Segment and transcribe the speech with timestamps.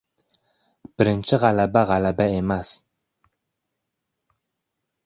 [1.01, 2.73] •Birinchi g‘alaba— g‘alaba emas.